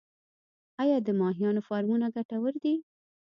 آیا 0.81 0.97
د 1.05 1.09
ماهیانو 1.21 1.61
فارمونه 1.67 2.07
ګټور 2.15 2.53
دي؟ 2.63 2.75